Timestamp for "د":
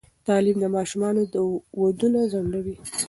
0.61-0.65